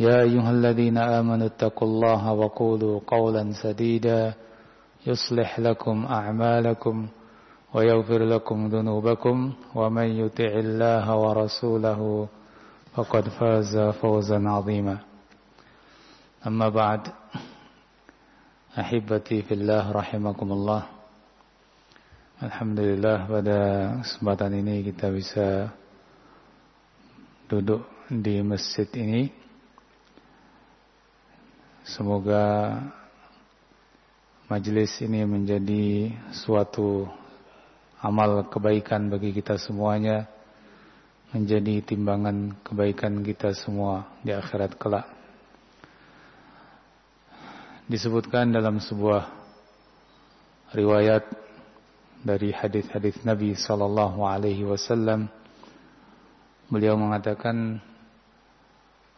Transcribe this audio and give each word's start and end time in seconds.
يا 0.00 0.22
أيها 0.24 0.50
الذين 0.50 0.98
آمنوا 0.98 1.46
اتقوا 1.46 1.88
الله 1.88 2.32
وقولوا 2.32 3.00
قولا 3.06 3.52
سديدا 3.52 4.34
يصلح 5.06 5.60
لكم 5.60 6.04
أعمالكم 6.04 7.06
ويغفر 7.74 8.24
لكم 8.24 8.66
ذنوبكم 8.66 9.52
ومن 9.74 10.08
يطع 10.24 10.52
الله 10.64 11.16
ورسوله 11.16 12.28
فقد 12.94 13.28
فاز 13.28 13.76
فوزا 14.00 14.48
عظيما 14.48 14.98
أما 16.46 16.68
بعد 16.68 17.00
أحبتي 18.78 19.42
في 19.42 19.54
الله 19.54 19.92
رحمكم 19.92 20.52
الله 20.52 20.82
Alhamdulillah 22.40 23.28
pada 23.28 23.60
kesempatan 24.00 24.64
ini 24.64 24.80
kita 24.80 25.12
bisa 25.12 25.68
duduk 27.52 27.84
di 28.08 28.40
masjid 28.40 28.88
ini. 28.96 29.39
Semoga 31.90 32.78
majelis 34.46 34.94
ini 35.02 35.26
menjadi 35.26 36.14
suatu 36.30 37.02
amal 37.98 38.46
kebaikan 38.46 39.10
bagi 39.10 39.34
kita 39.34 39.58
semuanya, 39.58 40.30
menjadi 41.34 41.82
timbangan 41.82 42.54
kebaikan 42.62 43.26
kita 43.26 43.58
semua 43.58 44.06
di 44.22 44.30
akhirat 44.30 44.78
kelak. 44.78 45.02
Disebutkan 47.90 48.54
dalam 48.54 48.78
sebuah 48.78 49.26
riwayat 50.70 51.26
dari 52.22 52.54
hadis-hadis 52.54 53.18
Nabi 53.26 53.58
sallallahu 53.58 54.22
alaihi 54.30 54.62
wasallam 54.62 55.26
beliau 56.70 56.94
mengatakan 56.94 57.82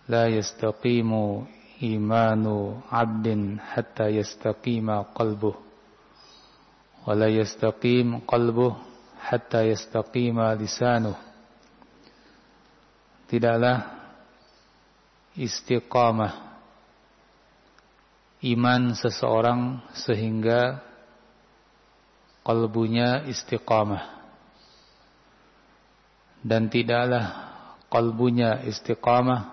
la 0.08 0.32
yastaqimu 0.32 1.60
'abdin 1.83 3.58
hatta 3.58 4.06
yastaqima 4.06 5.11
qalbuh. 5.19 5.56
Wa 7.02 7.12
la 7.19 7.27
yastaqim 7.27 8.22
qalbuh 8.22 8.70
hatta 9.19 9.66
yastaqima 9.66 10.55
lisanuh. 10.55 11.19
Tidaklah 13.27 13.79
istiqamah 15.34 16.33
iman 18.42 18.95
seseorang 18.95 19.83
sehingga 19.98 20.79
kalbunya 22.46 23.27
istiqamah. 23.27 24.23
Dan 26.42 26.70
tidaklah 26.70 27.27
kalbunya 27.90 28.62
istiqamah 28.67 29.51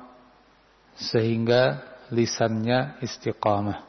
sehingga 0.97 1.88
lisannya 2.09 3.01
istiqamah. 3.01 3.85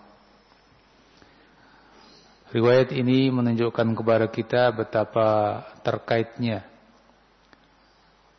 Riwayat 2.50 2.90
ini 2.90 3.30
menunjukkan 3.30 3.94
kepada 3.94 4.26
kita 4.26 4.74
betapa 4.74 5.28
terkaitnya 5.86 6.66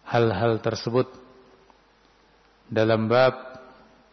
hal-hal 0.03 0.59
tersebut 0.59 1.07
dalam 2.67 3.07
bab 3.07 3.63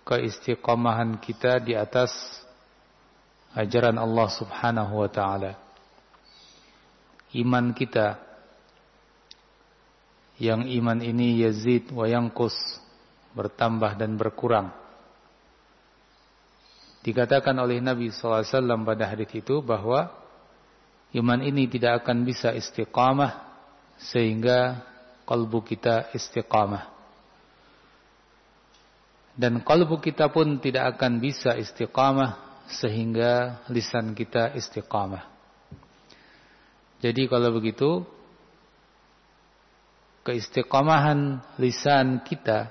keistiqamahan 0.06 1.18
kita 1.18 1.58
di 1.58 1.74
atas 1.74 2.14
ajaran 3.58 3.98
Allah 3.98 4.28
Subhanahu 4.30 5.02
wa 5.02 5.10
taala 5.10 5.58
iman 7.34 7.74
kita 7.76 8.16
yang 10.38 10.64
iman 10.64 11.02
ini 11.02 11.42
yazid 11.42 11.90
wa 11.90 12.06
yanqus 12.06 12.54
bertambah 13.34 13.98
dan 13.98 14.14
berkurang 14.14 14.70
dikatakan 17.02 17.54
oleh 17.58 17.78
Nabi 17.78 18.10
SAW 18.10 18.44
pada 18.82 19.04
hadis 19.08 19.30
itu 19.34 19.62
bahwa 19.62 20.10
iman 21.14 21.40
ini 21.40 21.70
tidak 21.70 22.04
akan 22.04 22.26
bisa 22.26 22.52
istiqamah 22.52 23.46
sehingga 23.98 24.82
kalbu 25.26 25.62
kita 25.66 26.10
istiqamah. 26.14 26.94
Dan 29.38 29.62
kalbu 29.62 30.02
kita 30.02 30.34
pun 30.34 30.58
tidak 30.58 30.98
akan 30.98 31.22
bisa 31.22 31.54
istiqamah 31.54 32.62
sehingga 32.66 33.62
lisan 33.70 34.12
kita 34.12 34.52
istiqamah. 34.58 35.24
Jadi 36.98 37.30
kalau 37.30 37.54
begitu 37.54 38.02
keistiqomahan 40.26 41.40
lisan 41.56 42.20
kita 42.26 42.68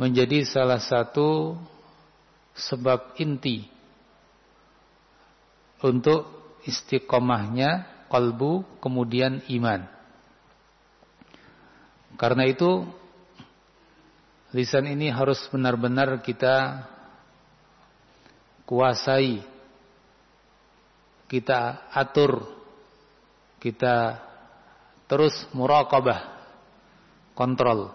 menjadi 0.00 0.48
salah 0.48 0.80
satu 0.80 1.58
sebab 2.58 3.14
inti 3.22 3.70
untuk 5.78 6.26
istiqomahnya 6.66 7.86
kalbu 8.10 8.66
kemudian 8.82 9.46
iman. 9.46 9.86
Karena 12.18 12.50
itu 12.50 12.82
lisan 14.50 14.90
ini 14.90 15.06
harus 15.12 15.38
benar-benar 15.54 16.18
kita 16.18 16.82
kuasai, 18.66 19.38
kita 21.30 21.86
atur 21.94 22.58
kita 23.58 24.22
terus 25.10 25.34
muraqabah 25.50 26.38
kontrol 27.34 27.90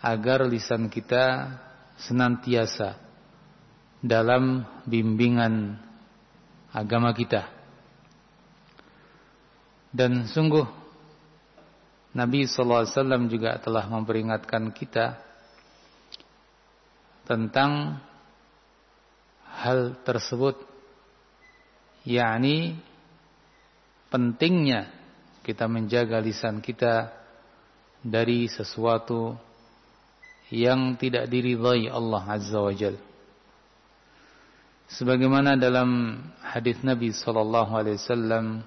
agar 0.00 0.48
lisan 0.48 0.88
kita 0.88 1.56
senantiasa 2.00 3.09
dalam 4.00 4.64
bimbingan 4.88 5.76
agama 6.72 7.12
kita 7.12 7.44
dan 9.92 10.24
sungguh 10.24 10.64
Nabi 12.10 12.46
sallallahu 12.46 12.82
alaihi 12.82 12.94
wasallam 12.96 13.22
juga 13.30 13.50
telah 13.62 13.86
memperingatkan 13.86 14.74
kita 14.74 15.20
tentang 17.28 18.02
hal 19.46 19.94
tersebut 20.02 20.58
yakni 22.02 22.80
pentingnya 24.10 24.90
kita 25.46 25.70
menjaga 25.70 26.18
lisan 26.18 26.58
kita 26.58 27.14
dari 28.00 28.48
sesuatu 28.48 29.36
yang 30.50 30.98
tidak 30.98 31.30
diridhai 31.30 31.86
Allah 31.86 32.22
Azza 32.26 32.58
wa 32.58 32.74
Jal. 32.74 33.09
Sebagaimana 34.90 35.54
dalam 35.54 36.18
hadis 36.42 36.82
Nabi 36.82 37.14
sallallahu 37.14 37.78
alaihi 37.78 37.94
wasallam 37.94 38.66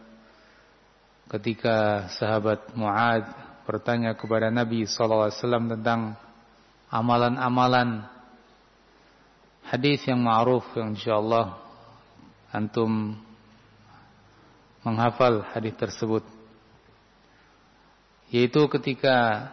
ketika 1.27 2.07
sahabat 2.15 2.71
Muad 2.79 3.27
bertanya 3.67 4.15
kepada 4.15 4.47
Nabi 4.47 4.87
sallallahu 4.87 5.27
alaihi 5.27 5.39
wasallam 5.43 5.65
tentang 5.75 6.01
amalan-amalan 6.87 8.07
hadis 9.67 9.99
yang 10.07 10.23
ma'ruf 10.23 10.63
yang 10.79 10.95
insyaallah 10.95 11.59
antum 12.55 13.19
menghafal 14.87 15.43
hadis 15.51 15.75
tersebut 15.75 16.23
yaitu 18.31 18.63
ketika 18.71 19.51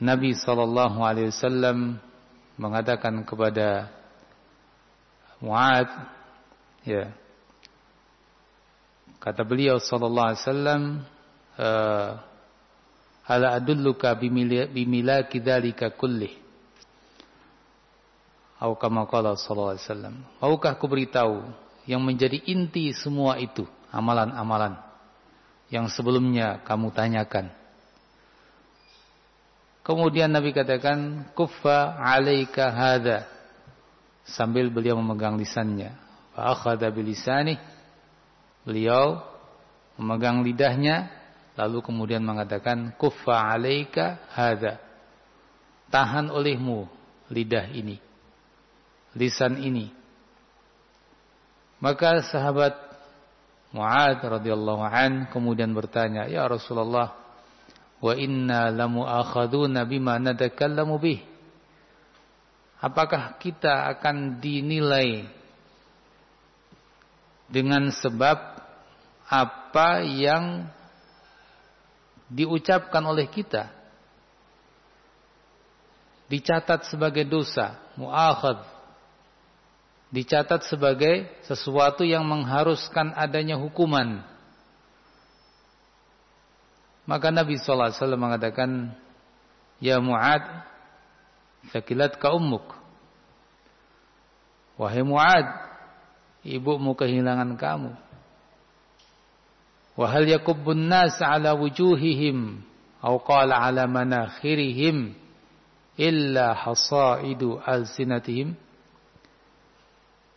Nabi 0.00 0.32
sallallahu 0.32 1.04
alaihi 1.04 1.36
wasallam 1.36 2.00
mengatakan 2.56 3.28
kepada 3.28 3.97
Muad 5.38 5.88
Ya. 6.88 7.12
Kata 9.20 9.44
beliau 9.44 9.76
sallallahu 9.82 10.28
alaihi 10.32 10.42
wasallam, 10.46 10.82
uh, 11.60 12.10
"Ala 13.28 13.60
adulluka 13.60 14.14
bimilaki 14.16 15.42
dzalika 15.42 15.92
kullih?" 15.92 16.32
Atau 18.56 18.74
kama 18.80 19.04
sallallahu 19.04 19.76
alaihi 19.76 19.84
wasallam. 19.84 20.14
Maukah 20.40 20.80
ku 20.80 20.88
beritahu 20.88 21.44
yang 21.84 22.00
menjadi 22.00 22.40
inti 22.48 22.90
semua 22.96 23.36
itu, 23.36 23.68
amalan-amalan 23.92 24.80
yang 25.68 25.92
sebelumnya 25.92 26.64
kamu 26.64 26.88
tanyakan. 26.94 27.52
Kemudian 29.84 30.32
Nabi 30.32 30.56
katakan, 30.56 31.28
"Kuffa 31.36 32.00
'alaika 32.00 32.72
hadza." 32.72 33.37
Sambil 34.34 34.68
beliau 34.68 35.00
memegang 35.00 35.40
lisannya. 35.40 35.96
Fa 36.36 36.52
akhadha 36.52 36.92
bilisani. 36.92 37.56
Beliau 38.62 39.24
memegang 39.96 40.44
lidahnya 40.44 41.08
lalu 41.58 41.82
kemudian 41.82 42.22
mengatakan, 42.22 42.92
"Kuffa 43.00 43.34
'alaika 43.34 44.20
hadza." 44.30 44.78
Tahan 45.88 46.28
olehmu 46.28 46.84
lidah 47.32 47.72
ini. 47.72 47.96
Lisan 49.16 49.58
ini. 49.64 49.88
Maka 51.80 52.20
sahabat 52.28 52.88
Mu'ad 53.68 54.24
radhiyallahu 54.24 54.80
an 54.80 55.28
kemudian 55.28 55.76
bertanya, 55.76 56.24
"Ya 56.24 56.48
Rasulullah, 56.48 57.12
wa 58.00 58.12
inna 58.16 58.72
lamu 58.72 59.04
akhaduna 59.04 59.84
bima 59.84 60.16
natakallamu 60.16 60.96
bih. 60.96 61.20
Apakah 62.78 63.34
kita 63.42 63.90
akan 63.90 64.38
dinilai 64.38 65.26
dengan 67.50 67.90
sebab 67.90 68.38
apa 69.26 70.06
yang 70.06 70.70
diucapkan 72.30 73.02
oleh 73.02 73.26
kita? 73.26 73.70
Dicatat 76.28 76.86
sebagai 76.86 77.24
dosa, 77.24 77.80
muakhad 77.96 78.78
dicatat 80.08 80.64
sebagai 80.68 81.28
sesuatu 81.44 82.04
yang 82.04 82.24
mengharuskan 82.24 83.12
adanya 83.12 83.60
hukuman. 83.60 84.24
Maka 87.08 87.32
Nabi 87.32 87.56
SAW 87.56 87.92
mengatakan, 88.20 88.92
Ya 89.80 89.96
Mu'ad, 89.96 90.44
sakilat 91.70 92.16
ka 92.16 92.32
ummuk. 92.34 92.78
Wahai 94.78 95.02
Mu'ad, 95.02 95.46
ibumu 96.46 96.94
kehilangan 96.94 97.58
kamu. 97.58 97.92
Wahal 99.98 100.30
yakubbun 100.30 100.86
nas 100.86 101.18
ala 101.18 101.58
wujuhihim, 101.58 102.62
atau 103.02 103.18
qala 103.18 103.58
ala 103.58 103.90
manakhirihim, 103.90 105.10
illa 105.98 106.54
hasaidu 106.54 107.58
alsinatihim. 107.58 108.54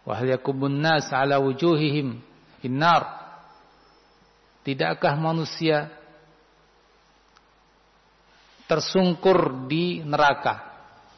Wahal 0.01 0.33
yakubbun 0.33 0.81
nas 0.81 1.13
ala 1.13 1.37
wujuhihim, 1.37 2.17
innar. 2.65 3.21
Tidakkah 4.65 5.13
manusia 5.17 5.89
tersungkur 8.65 9.69
di 9.69 10.01
neraka 10.01 10.70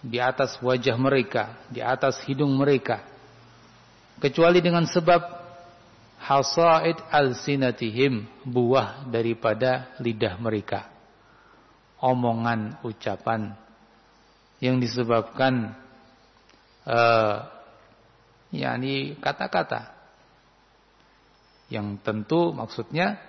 di 0.04 0.20
atas 0.20 0.60
wajah 0.60 1.00
mereka, 1.00 1.56
di 1.72 1.80
atas 1.80 2.20
hidung 2.28 2.52
mereka. 2.60 3.00
Kecuali 4.20 4.60
dengan 4.60 4.84
sebab 4.84 5.24
hasaid 6.20 7.00
al-sinatihim, 7.08 8.28
buah 8.44 9.08
daripada 9.08 9.96
lidah 10.04 10.36
mereka. 10.44 10.92
Omongan, 12.04 12.84
ucapan 12.84 13.56
yang 14.60 14.84
disebabkan 14.84 15.72
uh, 16.84 17.48
yakni 18.52 19.16
kata-kata 19.24 19.96
yang 21.72 21.96
tentu 22.04 22.52
maksudnya 22.52 23.20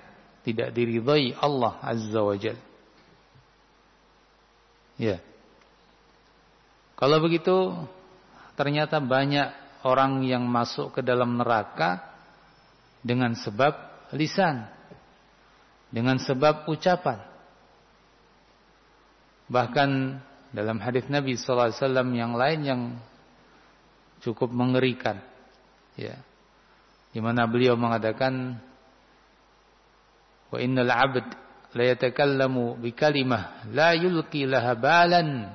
tidak 0.45 0.75
diridhai 0.77 1.33
Allah 1.39 1.79
Azza 1.81 2.21
wa 2.21 2.37
Jalla. 2.37 2.63
Ya. 5.01 5.19
Kalau 6.95 7.19
begitu 7.19 7.75
ternyata 8.55 9.03
banyak 9.03 9.51
orang 9.83 10.23
yang 10.25 10.47
masuk 10.47 10.95
ke 10.95 11.01
dalam 11.03 11.37
neraka 11.37 12.01
dengan 13.05 13.37
sebab 13.37 13.75
lisan, 14.17 14.65
dengan 15.93 16.17
sebab 16.17 16.71
ucapan. 16.71 17.21
Bahkan 19.45 19.91
dalam 20.55 20.81
hadis 20.81 21.05
Nabi 21.13 21.37
sallallahu 21.37 21.69
alaihi 21.69 21.81
wasallam 21.83 22.09
yang 22.17 22.33
lain 22.33 22.61
yang 22.65 22.83
cukup 24.25 24.49
mengerikan. 24.49 25.21
Ya. 25.99 26.17
Di 27.13 27.21
mana 27.21 27.45
beliau 27.45 27.77
mengatakan 27.77 28.59
wa 30.49 30.59
innal 30.59 30.89
'abd 30.89 31.27
la 31.75 31.85
yatakallamu 31.93 32.79
bi 32.79 32.95
kalimah 32.95 33.69
la 33.75 33.93
yulqi 33.93 34.47
laha 34.49 34.73
balan 34.79 35.51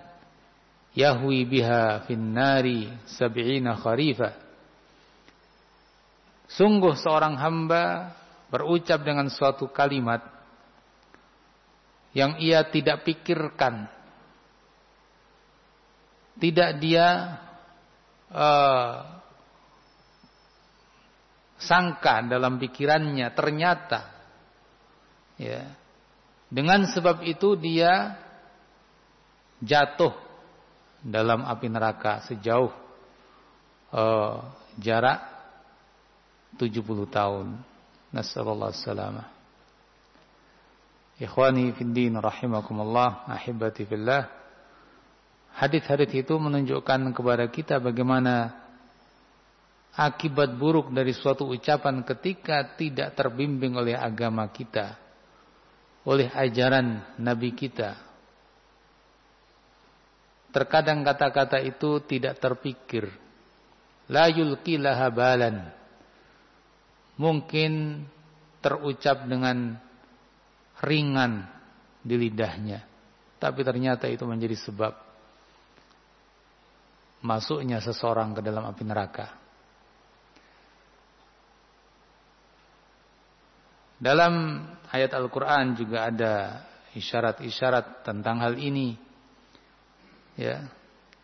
yahwi 0.97 1.45
biha 1.45 2.05
fin 2.09 2.33
nari 2.33 2.89
sab'ina 3.05 3.77
kharifa 3.77 4.49
Sungguh 6.49 6.97
seorang 6.97 7.37
hamba 7.37 8.09
berucap 8.49 9.05
dengan 9.05 9.29
suatu 9.29 9.69
kalimat 9.69 10.25
yang 12.09 12.41
ia 12.41 12.65
tidak 12.65 13.05
pikirkan. 13.05 13.85
Tidak 16.41 16.71
dia 16.81 17.37
uh, 18.33 19.21
sangka 21.61 22.25
dalam 22.25 22.57
pikirannya 22.57 23.29
ternyata 23.35 24.09
ya 25.35 25.67
dengan 26.47 26.87
sebab 26.87 27.21
itu 27.27 27.59
dia 27.59 28.15
jatuh 29.59 30.15
dalam 31.03 31.47
api 31.47 31.67
neraka 31.71 32.23
sejauh 32.27 32.71
uh, 33.93 34.35
jarak 34.79 35.19
70 36.57 36.83
tahun. 37.09 37.47
Nasallallahu 38.09 38.73
salamah. 38.73 39.29
Ikhwani 41.19 41.75
fid 41.75 41.91
din 41.93 42.17
rahimakumullah, 42.17 43.27
ahibati 43.29 43.85
fillah. 43.85 44.25
Hadis-hadis 45.53 46.09
itu 46.15 46.33
menunjukkan 46.39 47.11
kepada 47.11 47.45
kita 47.51 47.75
bagaimana 47.83 48.55
akibat 49.93 50.55
buruk 50.55 50.95
dari 50.95 51.11
suatu 51.11 51.43
ucapan 51.51 52.01
ketika 52.07 52.63
tidak 52.79 53.13
terbimbing 53.19 53.75
oleh 53.75 53.93
agama 53.99 54.47
kita 54.47 54.95
oleh 56.07 56.31
ajaran 56.31 57.03
Nabi 57.19 57.51
kita. 57.53 58.08
Terkadang 60.49 61.05
kata-kata 61.05 61.61
itu 61.61 62.01
tidak 62.05 62.41
terpikir. 62.41 63.09
La 64.09 64.25
yulki 64.25 64.81
laha 64.81 65.07
balan. 65.13 65.57
Mungkin 67.19 68.03
terucap 68.63 69.29
dengan 69.29 69.77
ringan 70.81 71.45
di 72.01 72.15
lidahnya. 72.17 72.81
Tapi 73.39 73.61
ternyata 73.63 74.09
itu 74.09 74.25
menjadi 74.25 74.57
sebab 74.57 74.93
masuknya 77.23 77.79
seseorang 77.83 78.35
ke 78.35 78.41
dalam 78.43 78.67
api 78.67 78.83
neraka. 78.83 79.27
Dalam 83.99 84.63
ayat 84.95 85.11
Al-Quran 85.11 85.75
juga 85.75 86.07
ada 86.07 86.63
isyarat-isyarat 86.95 88.07
tentang 88.07 88.39
hal 88.39 88.55
ini. 88.55 88.95
Ya. 90.39 90.71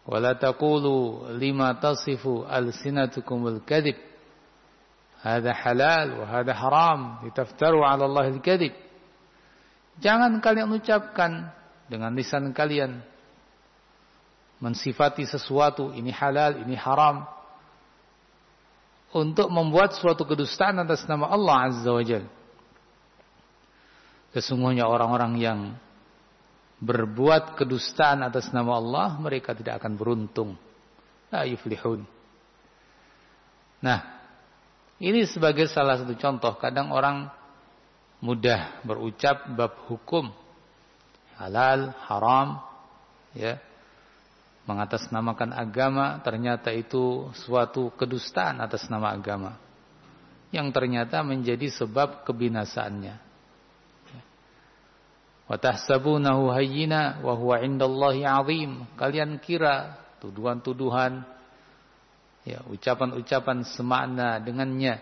Wala 0.04 0.36
taqulu 0.36 1.32
lima 1.40 1.72
tasifu 1.80 2.44
alsinatukumul 2.44 3.64
kadhib. 3.64 3.96
Hada 5.24 5.56
halal 5.56 6.20
wa 6.20 6.26
hada 6.28 6.52
haram. 6.52 7.00
Litaftaru 7.24 7.80
ala 7.82 8.04
Allah 8.04 8.28
al-kadhib. 8.36 8.76
Jangan 10.04 10.44
kalian 10.44 10.68
ucapkan 10.76 11.48
dengan 11.88 12.12
lisan 12.12 12.52
kalian 12.52 13.00
mensifati 14.60 15.24
sesuatu 15.24 15.96
ini 15.96 16.12
halal, 16.12 16.68
ini 16.68 16.76
haram 16.76 17.24
untuk 19.16 19.48
membuat 19.48 19.96
suatu 19.96 20.28
kedustaan 20.28 20.84
atas 20.84 21.08
nama 21.08 21.32
Allah 21.32 21.72
Azza 21.72 21.88
wa 21.88 22.04
Jalla. 22.04 22.28
Sesungguhnya 24.36 24.84
orang-orang 24.84 25.40
yang 25.40 25.60
berbuat 26.86 27.58
kedustaan 27.58 28.22
atas 28.22 28.54
nama 28.54 28.78
Allah, 28.78 29.18
mereka 29.18 29.58
tidak 29.58 29.82
akan 29.82 29.98
beruntung. 29.98 30.54
La 31.34 31.44
yuflihun. 31.50 32.06
Nah, 33.82 34.14
Ini 34.96 35.28
sebagai 35.28 35.68
salah 35.68 36.00
satu 36.00 36.16
contoh. 36.16 36.56
Kadang 36.56 36.96
orang 36.96 37.28
mudah 38.24 38.80
berucap 38.88 39.44
bab 39.52 39.76
hukum 39.92 40.32
halal, 41.36 41.92
haram, 42.08 42.64
ya, 43.36 43.60
mengatasnamakan 44.66 45.52
agama, 45.52 46.24
ternyata 46.24 46.72
itu 46.72 47.28
suatu 47.44 47.92
kedustaan 47.94 48.64
atas 48.64 48.88
nama 48.88 49.12
agama 49.12 49.60
yang 50.56 50.72
ternyata 50.72 51.20
menjadi 51.22 51.68
sebab 51.68 52.24
kebinasaannya. 52.24 53.25
Wa 55.46 55.62
hayyina 56.58 57.22
wa 57.22 57.34
huwa 57.38 57.62
'indallahi 57.62 58.26
'azim. 58.26 58.90
Kalian 58.98 59.38
kira 59.38 59.94
tuduhan-tuduhan 60.18 61.22
ya 62.46 62.66
ucapan-ucapan 62.70 63.66
semakna 63.66 64.42
dengannya 64.42 65.02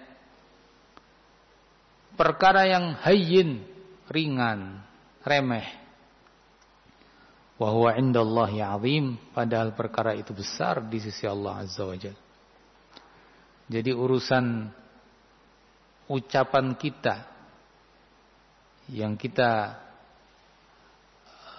perkara 2.19 2.67
yang 2.67 2.95
hayyin, 3.03 3.63
ringan, 4.11 4.83
remeh. 5.23 5.67
Wa 7.55 7.71
huwa 7.71 7.95
'indallahi 7.95 8.59
'azim, 8.59 9.15
padahal 9.31 9.71
perkara 9.71 10.11
itu 10.11 10.35
besar 10.35 10.83
di 10.83 10.99
sisi 10.99 11.23
Allah 11.23 11.63
Azza 11.63 11.87
wa 11.87 11.95
Jalla. 11.95 12.21
Jadi 13.71 13.95
urusan 13.95 14.67
ucapan 16.11 16.75
kita 16.75 17.31
yang 18.91 19.15
kita 19.15 19.79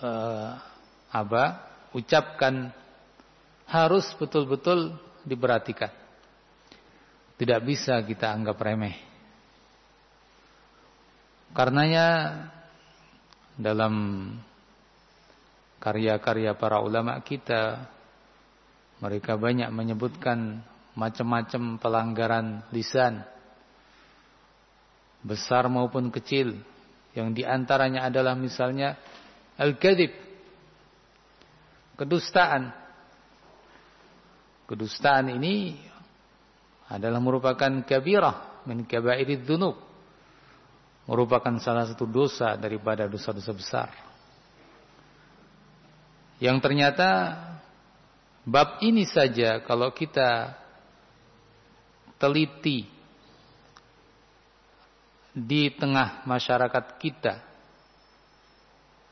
uh, 0.05 0.61
apa 1.09 1.45
ucapkan 1.97 2.69
harus 3.65 4.05
betul-betul 4.21 4.93
diperhatikan. 5.25 5.89
Tidak 7.35 7.61
bisa 7.65 7.99
kita 8.05 8.31
anggap 8.31 8.61
remeh. 8.61 8.95
Karenanya 11.55 12.07
dalam 13.57 13.95
karya-karya 15.79 16.55
para 16.59 16.83
ulama 16.83 17.19
kita 17.23 17.87
mereka 18.99 19.39
banyak 19.39 19.71
menyebutkan 19.71 20.63
macam-macam 20.95 21.79
pelanggaran 21.79 22.47
lisan 22.71 23.23
besar 25.23 25.67
maupun 25.71 26.11
kecil 26.11 26.59
yang 27.15 27.31
di 27.31 27.47
antaranya 27.47 28.07
adalah 28.11 28.35
misalnya 28.35 28.99
al-kadhib. 29.59 30.13
Kedustaan. 31.95 32.75
Kedustaan 34.65 35.31
ini 35.31 35.79
adalah 36.91 37.21
merupakan 37.21 37.71
kabirah 37.85 38.65
min 38.67 38.83
kabairid 38.89 39.45
dzunub 39.45 39.77
merupakan 41.05 41.53
salah 41.61 41.85
satu 41.85 42.09
dosa 42.09 42.57
daripada 42.57 43.05
dosa-dosa 43.05 43.53
besar. 43.53 43.89
Yang 46.41 46.57
ternyata 46.65 47.11
bab 48.43 48.81
ini 48.81 49.05
saja 49.05 49.61
kalau 49.63 49.93
kita 49.93 50.57
teliti 52.17 52.89
di 55.35 55.69
tengah 55.77 56.25
masyarakat 56.25 56.85
kita 56.99 57.54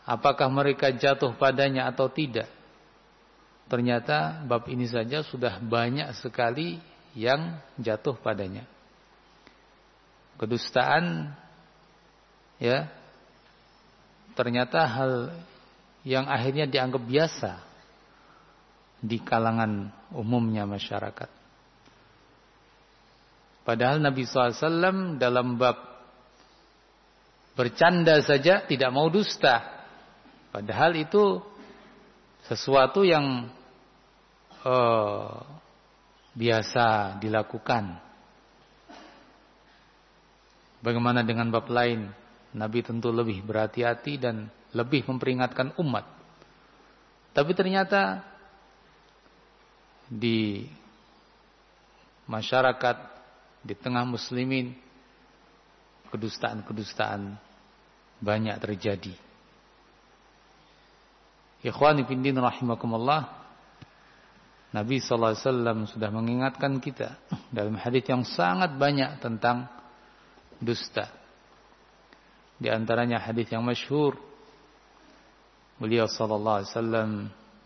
apakah 0.06 0.48
mereka 0.50 0.90
jatuh 0.90 1.34
padanya 1.36 1.90
atau 1.90 2.10
tidak? 2.10 2.50
Ternyata 3.70 4.44
bab 4.44 4.68
ini 4.68 4.84
saja 4.84 5.24
sudah 5.24 5.62
banyak 5.62 6.12
sekali 6.20 6.76
yang 7.16 7.56
jatuh 7.80 8.18
padanya. 8.20 8.68
Kedustaan 10.36 11.32
ya 12.58 12.90
ternyata 14.32 14.84
hal 14.84 15.12
yang 16.02 16.26
akhirnya 16.26 16.66
dianggap 16.66 17.02
biasa 17.04 17.52
di 19.02 19.18
kalangan 19.22 19.90
umumnya 20.14 20.66
masyarakat. 20.66 21.30
Padahal 23.62 24.02
Nabi 24.02 24.26
SAW 24.26 25.18
dalam 25.22 25.54
bab 25.54 25.78
bercanda 27.54 28.18
saja 28.22 28.66
tidak 28.66 28.90
mau 28.90 29.06
dusta. 29.06 29.81
Padahal 30.52 30.92
itu 31.00 31.40
sesuatu 32.44 33.08
yang 33.08 33.48
uh, 34.68 35.40
biasa 36.36 37.16
dilakukan. 37.16 37.96
Bagaimana 40.84 41.24
dengan 41.24 41.48
bab 41.48 41.72
lain? 41.72 42.12
Nabi 42.52 42.84
tentu 42.84 43.08
lebih 43.08 43.40
berhati-hati 43.48 44.20
dan 44.20 44.52
lebih 44.76 45.08
memperingatkan 45.08 45.72
umat. 45.80 46.04
Tapi 47.32 47.56
ternyata 47.56 48.20
di 50.04 50.68
masyarakat, 52.28 52.96
di 53.64 53.72
tengah 53.72 54.04
muslimin 54.04 54.76
kedustaan-kedustaan 56.12 57.40
banyak 58.20 58.56
terjadi. 58.60 59.31
Ikhwani 61.62 62.02
fiddin 62.06 62.38
rahimakumullah. 62.38 63.42
Nabi 64.72 64.98
sallallahu 64.98 65.36
alaihi 65.36 65.44
wasallam 65.46 65.78
sudah 65.84 66.10
mengingatkan 66.10 66.80
kita 66.80 67.20
dalam 67.52 67.76
hadis 67.76 68.08
yang 68.08 68.24
sangat 68.24 68.72
banyak 68.74 69.20
tentang 69.20 69.68
dusta. 70.58 71.12
Di 72.56 72.72
antaranya 72.72 73.20
hadis 73.20 73.52
yang 73.52 73.62
masyhur 73.62 74.16
beliau 75.76 76.08
sallallahu 76.08 76.62
alaihi 76.62 76.72
wasallam 76.72 77.10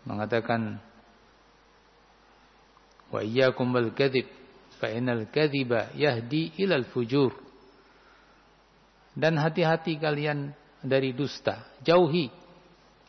mengatakan 0.03 0.61
wa 3.07 3.23
iyyakum 3.23 3.71
bil 3.71 3.93
kadzib 3.95 4.27
fa 4.81 4.91
innal 4.91 5.29
kadziba 5.31 5.95
yahdi 5.95 6.51
ilal 6.59 6.85
fujur 6.91 7.31
dan 9.17 9.33
hati-hati 9.41 9.97
kalian 9.97 10.53
dari 10.85 11.09
dusta. 11.17 11.65
Jauhi. 11.81 12.29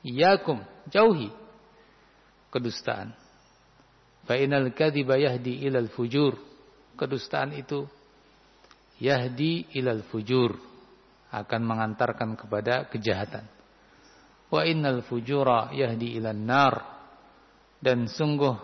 Iyakum. 0.01 0.65
Jauhi. 0.89 1.29
Kedustaan. 2.49 3.13
Fa'inal 4.25 4.73
kadhiba 4.73 5.17
yahdi 5.17 5.65
ilal 5.65 5.89
fujur. 5.93 6.37
Kedustaan 6.97 7.57
itu 7.57 7.85
yahdi 9.01 9.69
ilal 9.77 10.05
fujur. 10.09 10.57
Akan 11.29 11.65
mengantarkan 11.65 12.37
kepada 12.41 12.89
kejahatan. 12.89 13.45
Wa 14.49 14.65
innal 14.65 15.05
fujura 15.05 15.73
yahdi 15.77 16.17
ilal 16.17 16.41
nar. 16.41 16.75
Dan 17.79 18.09
sungguh 18.09 18.57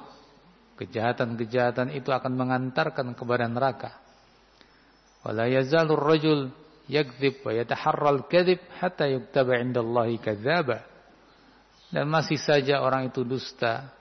kejahatan-kejahatan 0.81 1.95
itu 1.95 2.11
akan 2.11 2.33
mengantarkan 2.35 3.15
kepada 3.15 3.47
neraka. 3.47 3.91
Wala 5.23 5.49
yazalur 5.49 6.01
rajul 6.01 6.53
yakdzib 6.91 7.41
wa 7.45 7.53
yataharral 7.57 8.29
kadzib 8.29 8.61
hatta 8.81 9.09
yuktaba 9.09 9.57
'indallahi 9.57 10.21
kadzdzaba. 10.21 10.94
Dan 11.93 12.09
masih 12.09 12.41
saja 12.41 12.81
orang 12.81 13.13
itu 13.13 13.23
dusta 13.25 13.93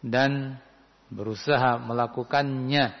dan 0.00 0.60
berusaha 1.08 1.80
melakukannya 1.80 2.92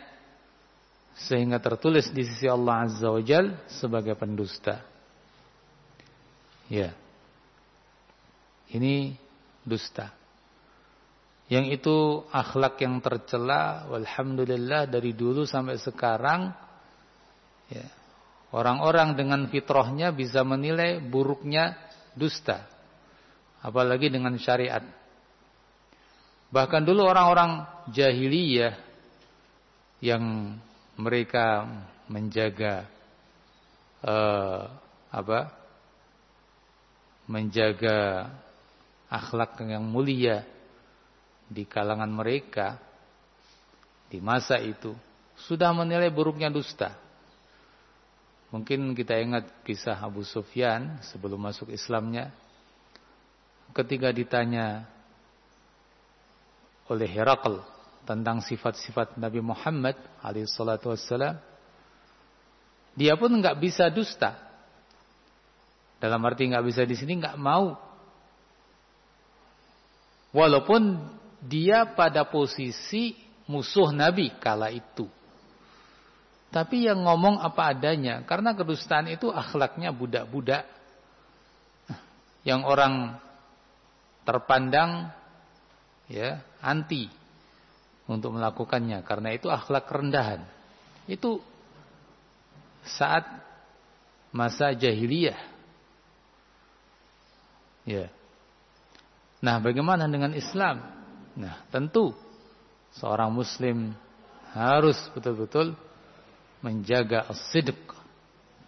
sehingga 1.14 1.62
tertulis 1.62 2.10
di 2.10 2.26
sisi 2.26 2.50
Allah 2.50 2.88
Azza 2.88 3.08
wa 3.10 3.22
Jal 3.22 3.54
sebagai 3.70 4.18
pendusta. 4.18 4.82
Ya. 6.66 6.96
Ini 8.72 9.14
dusta. 9.62 10.10
Yang 11.46 11.80
itu 11.80 11.96
akhlak 12.32 12.80
yang 12.80 12.98
tercela 13.04 13.84
walhamdulillah 13.92 14.88
dari 14.88 15.12
dulu 15.12 15.44
sampai 15.44 15.76
sekarang 15.76 16.50
ya 17.68 17.84
Orang-orang 18.54 19.18
dengan 19.18 19.50
fitrahnya 19.50 20.14
bisa 20.14 20.46
menilai 20.46 21.02
buruknya 21.02 21.74
dusta. 22.14 22.70
Apalagi 23.64 24.12
dengan 24.12 24.36
syariat. 24.36 24.84
Bahkan 26.52 26.84
dulu 26.84 27.08
orang-orang 27.08 27.64
jahiliyah 27.88 28.76
yang 30.04 30.54
mereka 31.00 31.64
menjaga 32.06 32.84
uh, 34.04 34.68
apa? 35.08 35.48
Menjaga 37.24 38.28
akhlak 39.08 39.64
yang 39.64 39.80
mulia 39.88 40.44
di 41.48 41.64
kalangan 41.64 42.12
mereka 42.12 42.76
di 44.12 44.20
masa 44.20 44.60
itu 44.60 44.92
sudah 45.48 45.72
menilai 45.72 46.12
buruknya 46.12 46.52
dusta. 46.52 46.94
Mungkin 48.54 48.94
kita 48.94 49.18
ingat 49.18 49.50
kisah 49.66 49.98
Abu 49.98 50.22
Sufyan 50.22 51.02
sebelum 51.10 51.42
masuk 51.42 51.74
Islamnya. 51.74 52.30
Ketika 53.74 54.14
ditanya 54.14 54.86
oleh 56.86 57.08
Herakl 57.10 57.58
tentang 58.04 58.44
sifat-sifat 58.44 59.16
Nabi 59.16 59.40
Muhammad 59.40 59.96
alaihissalatu 60.20 60.92
wassalam. 60.92 61.40
dia 62.94 63.18
pun 63.18 63.34
nggak 63.34 63.58
bisa 63.58 63.90
dusta. 63.90 64.38
Dalam 65.98 66.20
arti 66.22 66.46
nggak 66.46 66.66
bisa 66.68 66.86
di 66.86 66.94
sini 66.94 67.18
nggak 67.18 67.34
mau. 67.40 67.74
Walaupun 70.30 71.00
dia 71.42 71.88
pada 71.96 72.22
posisi 72.28 73.16
musuh 73.50 73.90
Nabi 73.90 74.30
kala 74.38 74.70
itu. 74.70 75.08
Tapi 76.54 76.86
yang 76.86 77.02
ngomong 77.02 77.42
apa 77.42 77.74
adanya. 77.74 78.22
Karena 78.22 78.54
kedustaan 78.54 79.10
itu 79.10 79.26
akhlaknya 79.32 79.90
budak-budak. 79.90 80.62
Yang 82.46 82.60
orang 82.62 82.94
terpandang 84.24 85.12
ya 86.08 86.40
anti 86.60 87.08
untuk 88.08 88.36
melakukannya. 88.36 89.00
Karena 89.04 89.32
itu 89.32 89.48
akhlak 89.48 89.88
rendahan. 89.88 90.44
Itu 91.08 91.40
saat 92.84 93.24
masa 94.32 94.72
jahiliyah. 94.72 95.40
Ya. 97.84 98.08
Nah, 99.44 99.60
bagaimana 99.60 100.08
dengan 100.08 100.32
Islam? 100.32 100.80
Nah, 101.36 101.60
tentu 101.68 102.16
seorang 102.96 103.28
muslim 103.28 103.92
harus 104.56 104.96
betul-betul 105.12 105.76
menjaga 106.64 107.28
sidq, 107.52 107.92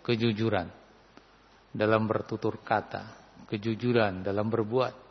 kejujuran 0.05 0.69
dalam 1.73 2.05
bertutur 2.05 2.61
kata, 2.61 3.09
kejujuran 3.49 4.21
dalam 4.21 4.53
berbuat. 4.53 5.06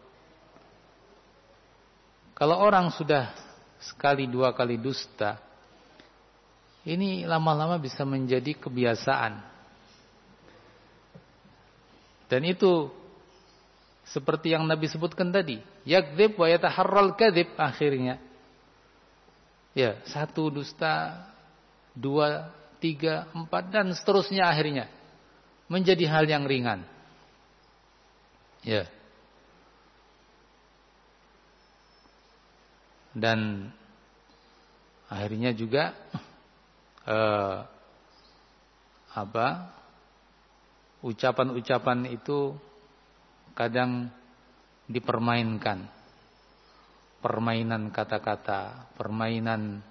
Kalau 2.35 2.59
orang 2.59 2.91
sudah 2.91 3.31
sekali 3.79 4.27
dua 4.27 4.51
kali 4.51 4.75
dusta, 4.75 5.39
ini 6.83 7.23
lama-lama 7.23 7.79
bisa 7.79 8.03
menjadi 8.03 8.53
kebiasaan. 8.59 9.39
Dan 12.27 12.41
itu 12.43 12.91
seperti 14.03 14.51
yang 14.51 14.67
Nabi 14.67 14.91
sebutkan 14.91 15.31
tadi, 15.31 15.63
yakdzib 15.87 16.35
wa 16.35 16.47
yataharral 16.51 17.15
kadzib 17.15 17.55
akhirnya. 17.55 18.19
Ya, 19.71 19.99
satu 20.07 20.51
dusta, 20.51 21.25
dua, 21.95 22.51
tiga, 22.83 23.31
empat 23.31 23.71
dan 23.71 23.95
seterusnya 23.95 24.47
akhirnya 24.51 24.91
menjadi 25.71 26.05
hal 26.05 26.25
yang 26.29 26.45
ringan. 26.45 26.85
Ya. 28.61 28.89
Dan 33.15 33.71
akhirnya 35.07 35.55
juga 35.55 35.95
eh, 37.07 37.57
apa 39.15 39.47
ucapan-ucapan 40.99 42.11
itu 42.11 42.51
kadang 43.55 44.11
dipermainkan. 44.91 45.87
Permainan 47.23 47.89
kata-kata 47.89 48.93
permainan 48.99 49.81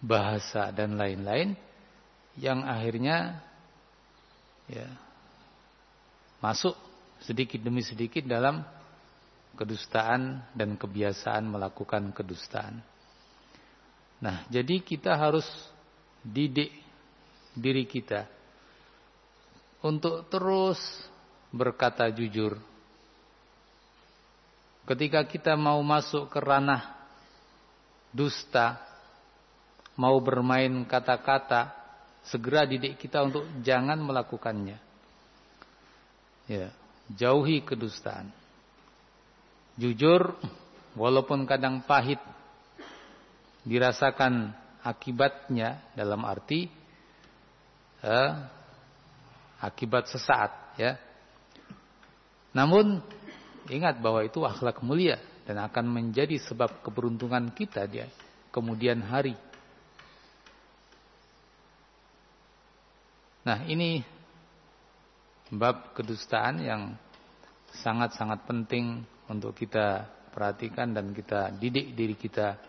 bahasa 0.00 0.72
dan 0.72 0.96
lain-lain 0.96 1.52
yang 2.40 2.64
akhirnya 2.64 3.44
ya 4.64 4.88
masuk 6.40 6.72
sedikit 7.20 7.60
demi 7.60 7.84
sedikit 7.84 8.24
dalam 8.24 8.64
kedustaan 9.56 10.42
dan 10.56 10.74
kebiasaan 10.80 11.44
melakukan 11.46 12.10
kedustaan. 12.10 12.80
Nah, 14.22 14.46
jadi 14.48 14.78
kita 14.80 15.18
harus 15.18 15.44
didik 16.22 16.70
diri 17.52 17.84
kita 17.84 18.30
untuk 19.82 20.30
terus 20.30 20.78
berkata 21.50 22.08
jujur. 22.08 22.56
Ketika 24.86 25.26
kita 25.26 25.54
mau 25.54 25.78
masuk 25.82 26.30
ke 26.30 26.38
ranah 26.42 26.94
dusta, 28.10 28.82
mau 29.94 30.18
bermain 30.18 30.70
kata-kata, 30.86 31.70
segera 32.26 32.66
didik 32.66 32.98
kita 32.98 33.22
untuk 33.22 33.46
jangan 33.62 33.98
melakukannya. 33.98 34.78
Ya, 36.50 36.74
jauhi 37.14 37.62
kedustaan. 37.62 38.41
Jujur 39.80 40.36
walaupun 40.92 41.48
kadang 41.48 41.80
pahit 41.88 42.20
dirasakan 43.64 44.52
akibatnya 44.82 45.80
dalam 45.94 46.26
arti 46.26 46.68
eh, 48.02 48.30
akibat 49.62 50.10
sesaat 50.10 50.76
ya. 50.76 50.98
Namun 52.52 53.00
ingat 53.70 53.96
bahwa 54.02 54.20
itu 54.26 54.42
akhlak 54.44 54.82
mulia 54.84 55.16
dan 55.48 55.62
akan 55.62 55.88
menjadi 55.88 56.36
sebab 56.42 56.84
keberuntungan 56.84 57.48
kita 57.54 57.86
dia 57.88 58.10
kemudian 58.52 59.00
hari. 59.00 59.34
Nah, 63.42 63.66
ini 63.66 64.06
bab 65.50 65.96
kedustaan 65.98 66.62
yang 66.62 66.82
sangat-sangat 67.82 68.46
penting 68.46 69.02
untuk 69.32 69.56
kita 69.56 70.04
perhatikan 70.28 70.92
dan 70.92 71.16
kita 71.16 71.48
didik 71.56 71.96
diri 71.96 72.12
kita 72.12 72.60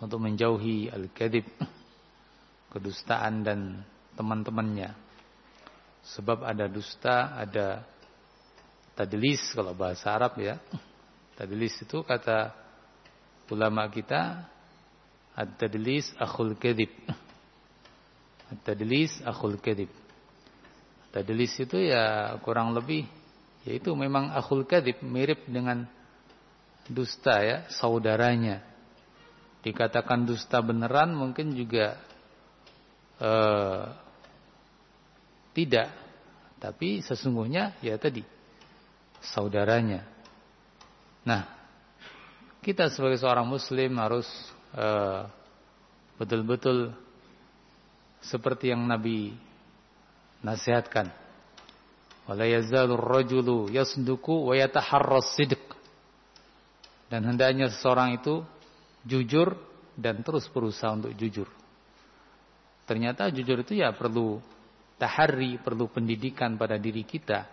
untuk 0.00 0.24
menjauhi 0.24 0.88
al-kadhib, 0.88 1.44
kedustaan 2.72 3.44
dan 3.44 3.84
teman-temannya. 4.16 4.96
Sebab 6.16 6.42
ada 6.42 6.66
dusta, 6.66 7.36
ada 7.38 7.84
tadlis 8.96 9.52
kalau 9.52 9.76
bahasa 9.76 10.10
Arab 10.10 10.40
ya. 10.40 10.56
Tadlis 11.38 11.76
itu 11.78 12.02
kata 12.02 12.50
ulama 13.52 13.86
kita 13.92 14.48
ad-tadlis 15.36 16.10
akhul 16.18 16.58
kadhib. 16.58 16.90
Ad-tadlis 18.50 19.22
akhul 19.22 19.60
kadhib. 19.62 19.92
Tadlis 21.12 21.52
itu 21.60 21.76
ya 21.76 22.34
kurang 22.40 22.72
lebih 22.72 23.04
yaitu 23.62 23.94
memang 23.94 24.34
akhul 24.34 24.66
kadhib 24.66 24.98
mirip 25.02 25.46
dengan 25.46 25.86
dusta 26.90 27.42
ya, 27.42 27.58
saudaranya. 27.70 28.62
Dikatakan 29.62 30.26
dusta 30.26 30.58
beneran 30.58 31.14
mungkin 31.14 31.54
juga 31.54 31.94
uh, 33.22 33.94
tidak. 35.54 35.94
Tapi 36.58 37.02
sesungguhnya 37.02 37.78
ya 37.82 37.94
tadi 37.98 38.26
saudaranya. 39.22 40.02
Nah 41.22 41.46
kita 42.62 42.90
sebagai 42.90 43.18
seorang 43.18 43.46
muslim 43.46 43.98
harus 43.98 44.26
uh, 44.74 45.26
betul-betul 46.18 46.94
seperti 48.22 48.70
yang 48.70 48.86
Nabi 48.86 49.34
nasihatkan 50.42 51.21
wala 52.32 52.48
yazalur 52.48 53.00
rajulu 53.00 53.68
yasduku 53.68 54.48
wa 54.48 54.56
yataharras 54.56 55.36
sidq 55.36 55.60
dan 57.12 57.28
hendaknya 57.28 57.68
seseorang 57.68 58.16
itu 58.16 58.40
jujur 59.04 59.52
dan 59.92 60.24
terus 60.24 60.48
berusaha 60.48 60.96
untuk 60.96 61.12
jujur. 61.12 61.44
Ternyata 62.88 63.28
jujur 63.28 63.60
itu 63.60 63.76
ya 63.76 63.92
perlu 63.92 64.40
tahari, 64.96 65.60
perlu 65.60 65.92
pendidikan 65.92 66.56
pada 66.56 66.80
diri 66.80 67.04
kita. 67.04 67.44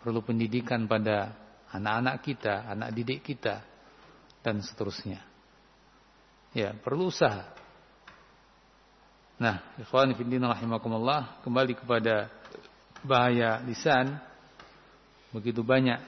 Perlu 0.00 0.24
pendidikan 0.24 0.88
pada 0.88 1.36
anak-anak 1.76 2.16
kita, 2.24 2.54
anak 2.72 2.88
didik 2.96 3.20
kita 3.20 3.60
dan 4.40 4.64
seterusnya. 4.64 5.20
Ya, 6.56 6.72
perlu 6.72 7.12
usaha. 7.12 7.52
Nah, 9.36 9.60
ikhwan 9.76 10.16
fillah 10.16 10.56
rahimakumullah, 10.56 11.44
kembali 11.44 11.76
kepada 11.76 12.32
bahaya 13.04 13.62
lisan. 13.62 14.18
Begitu 15.34 15.60
banyak 15.60 16.00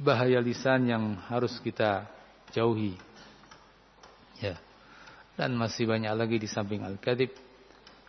bahaya 0.00 0.40
lisan 0.40 0.88
yang 0.88 1.16
harus 1.28 1.56
kita 1.60 2.08
jauhi. 2.52 2.96
Ya. 4.40 4.56
Dan 5.36 5.56
masih 5.56 5.88
banyak 5.88 6.12
lagi 6.12 6.36
di 6.36 6.48
samping 6.48 6.84
al-kadhib. 6.84 7.32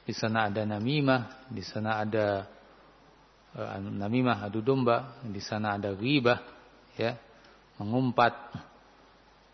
Di 0.02 0.14
sana 0.18 0.50
ada 0.50 0.66
namimah, 0.66 1.48
di 1.48 1.64
sana 1.64 2.02
ada 2.02 2.44
uh, 3.56 3.78
namimah 3.80 4.44
adu 4.44 4.60
domba, 4.60 5.22
di 5.24 5.40
sana 5.40 5.78
ada 5.78 5.94
ghibah, 5.96 6.42
ya. 6.98 7.16
Mengumpat 7.80 8.34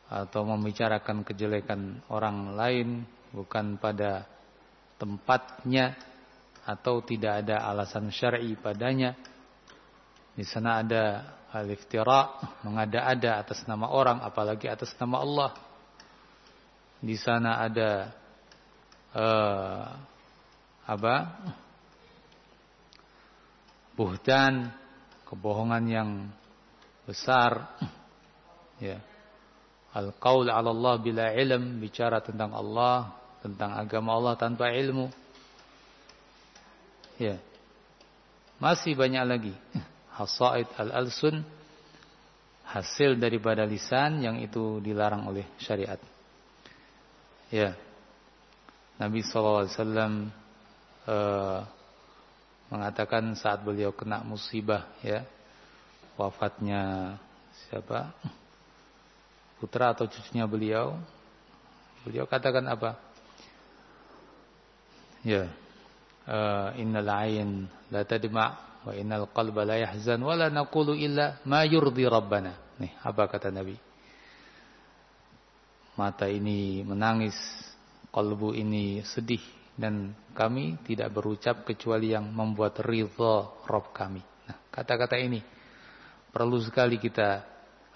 atau 0.08 0.48
membicarakan 0.48 1.28
kejelekan 1.28 2.00
orang 2.08 2.56
lain 2.56 3.04
bukan 3.36 3.76
pada 3.76 4.24
tempatnya 4.96 6.00
atau 6.68 7.00
tidak 7.00 7.48
ada 7.48 7.64
alasan 7.64 8.12
syar'i 8.12 8.60
padanya. 8.60 9.16
Di 10.36 10.44
sana 10.44 10.84
ada 10.84 11.04
al-iftira, 11.56 12.36
mengada-ada 12.68 13.40
atas 13.40 13.64
nama 13.64 13.88
orang 13.88 14.20
apalagi 14.20 14.68
atas 14.68 14.92
nama 15.00 15.24
Allah 15.24 15.52
di 16.98 17.14
sana 17.14 17.62
ada 17.62 18.10
uh, 19.14 19.86
apa 20.88 21.16
buhtan, 23.94 24.74
kebohongan 25.30 25.84
yang 25.86 26.10
besar. 27.06 27.70
Ya. 28.78 29.02
Al-qaul 29.94 30.54
'ala 30.54 30.70
Allah 30.70 30.96
bila 31.02 31.34
ilm, 31.34 31.82
bicara 31.82 32.22
tentang 32.22 32.54
Allah, 32.54 33.14
tentang 33.42 33.74
agama 33.74 34.14
Allah 34.14 34.34
tanpa 34.38 34.70
ilmu. 34.70 35.10
Ya. 37.18 37.42
Masih 38.58 38.98
banyak 38.98 39.24
lagi. 39.26 39.54
Hasaid 40.18 40.70
al-alsun 40.78 41.46
hasil 42.68 43.16
daripada 43.22 43.64
lisan 43.64 44.22
yang 44.22 44.42
itu 44.42 44.82
dilarang 44.82 45.30
oleh 45.30 45.46
syariat. 45.62 46.02
Ya. 47.54 47.78
Nabi 48.98 49.22
SAW 49.22 49.70
uh, 51.06 51.62
mengatakan 52.68 53.38
saat 53.38 53.64
beliau 53.64 53.94
kena 53.96 54.26
musibah 54.26 54.90
ya 55.00 55.24
wafatnya 56.20 57.16
siapa 57.66 58.12
putra 59.62 59.96
atau 59.96 60.10
cucunya 60.10 60.44
beliau 60.50 60.98
beliau 62.04 62.28
katakan 62.28 62.66
apa 62.68 63.00
ya 65.24 65.48
innal 66.76 67.10
ayn 67.10 67.68
la 67.92 68.04
tadma 68.04 68.80
wa 68.84 68.92
innal 68.92 69.32
qalba 69.32 69.64
la 69.64 69.80
yahzan 69.80 70.20
wa 70.24 70.36
la 70.36 70.52
naqulu 70.52 70.96
illa 70.96 71.40
ma 71.48 71.64
yurdi 71.64 72.04
rabbana 72.04 72.78
nih 72.80 72.92
apa 73.04 73.28
kata 73.32 73.52
nabi 73.52 73.76
mata 75.98 76.30
ini 76.30 76.86
menangis 76.86 77.36
kalbu 78.14 78.54
ini 78.54 79.02
sedih 79.02 79.42
dan 79.78 80.14
kami 80.34 80.82
tidak 80.86 81.14
berucap 81.14 81.62
kecuali 81.62 82.10
yang 82.14 82.34
membuat 82.34 82.82
ridha 82.82 83.46
Rob 83.66 83.94
kami. 83.94 84.22
Nah, 84.50 84.58
kata-kata 84.74 85.18
ini 85.22 85.38
perlu 86.34 86.58
sekali 86.62 86.98
kita 86.98 87.46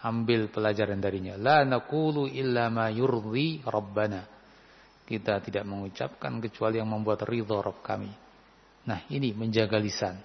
ambil 0.06 0.54
pelajaran 0.54 1.02
darinya. 1.02 1.38
La 1.42 1.66
naqulu 1.66 2.30
illa 2.30 2.70
ma 2.70 2.90
yurdi 2.94 3.66
rabbana. 3.66 4.22
Kita 5.02 5.42
tidak 5.42 5.66
mengucapkan 5.66 6.38
kecuali 6.38 6.78
yang 6.78 6.90
membuat 6.94 7.26
ridha 7.26 7.58
Rob 7.58 7.82
kami. 7.82 8.21
Nah, 8.82 9.06
ini 9.14 9.34
menjaga 9.34 9.78
lisan. 9.78 10.18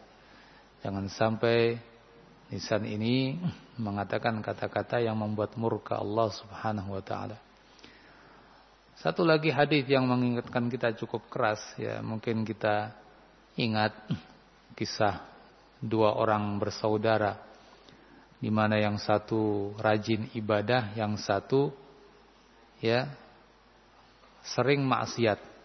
Jangan 0.80 1.08
sampai 1.12 1.76
lisan 2.48 2.86
ini 2.86 3.36
mengatakan 3.76 4.38
kata-kata 4.40 5.02
yang 5.02 5.18
membuat 5.18 5.58
murka 5.58 5.98
Allah 5.98 6.30
Subhanahu 6.32 6.94
wa 6.94 7.02
taala. 7.02 7.36
Satu 8.96 9.28
lagi 9.28 9.52
hadis 9.52 9.84
yang 9.84 10.08
mengingatkan 10.08 10.72
kita 10.72 10.96
cukup 10.96 11.28
keras 11.28 11.60
ya, 11.76 12.00
mungkin 12.00 12.48
kita 12.48 12.96
ingat 13.60 13.92
kisah 14.72 15.20
dua 15.84 16.16
orang 16.16 16.56
bersaudara 16.56 17.36
di 18.40 18.48
mana 18.48 18.80
yang 18.80 18.96
satu 18.96 19.72
rajin 19.76 20.32
ibadah, 20.32 20.96
yang 20.96 21.16
satu 21.20 21.72
ya 22.80 23.08
sering 24.44 24.84
maksiat. 24.84 25.55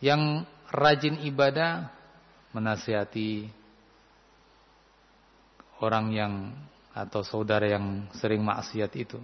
Yang 0.00 0.48
rajin 0.72 1.20
ibadah 1.28 1.92
menasihati 2.56 3.52
orang 5.80 6.06
yang 6.12 6.34
atau 6.90 7.22
saudara 7.22 7.70
yang 7.70 8.10
sering 8.18 8.42
maksiat 8.42 8.92
itu 8.98 9.20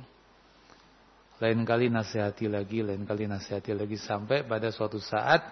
lain 1.37 1.69
kali 1.69 1.93
nasihati 1.93 2.49
lagi, 2.49 2.81
lain 2.81 3.05
kali 3.05 3.29
nasihati 3.29 3.77
lagi 3.77 4.01
sampai 4.01 4.49
pada 4.49 4.73
suatu 4.73 4.97
saat 4.97 5.45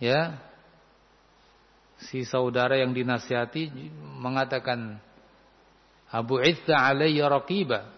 ya 0.00 0.32
si 2.08 2.24
saudara 2.24 2.80
yang 2.80 2.96
dinasihati 2.96 3.68
mengatakan 4.16 4.96
Abu 6.08 6.40
Izza 6.40 6.76
alayya 6.76 7.28
raqiba. 7.28 7.88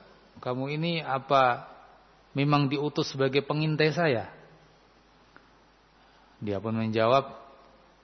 Kamu 0.43 0.67
ini 0.71 0.99
apa 0.99 1.67
memang 2.35 2.67
diutus 2.67 3.15
sebagai 3.15 3.47
pengintai 3.47 3.95
saya? 3.95 4.31
Dia 6.45 6.61
pun 6.61 6.77
menjawab, 6.77 7.41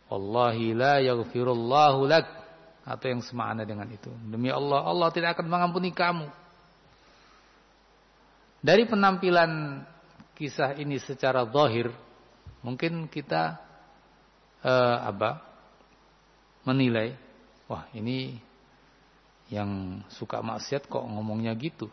Wallahi 0.09 0.72
la 0.72 0.98
yaghfirullahu 1.05 2.09
lak. 2.09 2.26
Atau 2.88 3.12
yang 3.12 3.20
semakna 3.20 3.68
dengan 3.68 3.87
itu. 3.92 4.09
Demi 4.26 4.48
Allah, 4.48 4.83
Allah 4.83 5.12
tidak 5.12 5.37
akan 5.37 5.46
mengampuni 5.46 5.92
kamu. 5.92 6.26
Dari 8.64 8.88
penampilan 8.88 9.85
kisah 10.35 10.74
ini 10.81 10.96
secara 10.96 11.44
zahir, 11.44 11.92
mungkin 12.64 13.07
kita 13.07 13.61
uh, 14.64 14.98
apa? 15.05 15.53
menilai, 16.61 17.16
wah 17.64 17.88
ini 17.96 18.37
yang 19.48 20.05
suka 20.12 20.44
maksiat 20.44 20.87
kok 20.87 21.00
ngomongnya 21.03 21.57
gitu. 21.57 21.88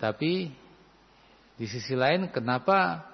Tapi 0.00 0.50
di 1.54 1.66
sisi 1.70 1.94
lain 1.94 2.32
kenapa 2.34 3.06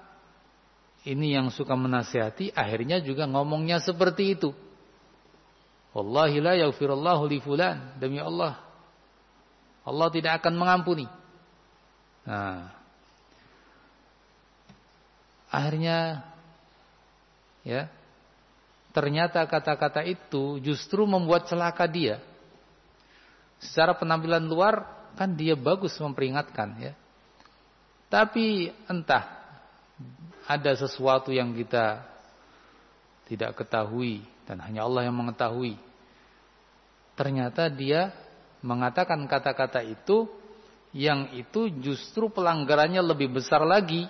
ini 1.01 1.33
yang 1.33 1.49
suka 1.49 1.73
menasihati 1.73 2.53
akhirnya 2.53 3.01
juga 3.01 3.25
ngomongnya 3.25 3.81
seperti 3.81 4.37
itu. 4.37 4.53
Wallahi 5.91 6.37
la 6.39 6.53
yaghfirullahu 6.61 7.23
li 7.25 7.41
fulan. 7.41 7.97
Demi 7.97 8.21
Allah. 8.21 8.61
Allah 9.81 10.07
tidak 10.13 10.39
akan 10.39 10.53
mengampuni. 10.55 11.09
Nah, 12.21 12.69
akhirnya 15.49 16.21
ya 17.65 17.89
ternyata 18.93 19.41
kata-kata 19.49 20.05
itu 20.05 20.61
justru 20.61 21.09
membuat 21.09 21.49
celaka 21.49 21.89
dia. 21.89 22.21
Secara 23.57 23.97
penampilan 23.97 24.45
luar 24.45 24.85
kan 25.17 25.33
dia 25.33 25.57
bagus 25.57 25.97
memperingatkan 25.97 26.77
ya. 26.77 26.93
Tapi 28.05 28.69
entah 28.85 29.40
ada 30.47 30.71
sesuatu 30.73 31.29
yang 31.29 31.53
kita 31.53 32.05
tidak 33.29 33.55
ketahui 33.57 34.25
dan 34.43 34.59
hanya 34.59 34.83
Allah 34.83 35.07
yang 35.07 35.15
mengetahui. 35.15 35.79
Ternyata 37.15 37.69
dia 37.71 38.11
mengatakan 38.59 39.23
kata-kata 39.29 39.85
itu 39.85 40.27
yang 40.91 41.31
itu 41.31 41.71
justru 41.79 42.27
pelanggarannya 42.27 42.99
lebih 42.99 43.31
besar 43.31 43.63
lagi 43.63 44.07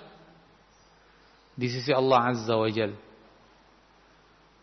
di 1.53 1.67
sisi 1.69 1.93
Allah 1.93 2.33
Azza 2.33 2.55
wa 2.57 2.69
Jal. 2.71 2.97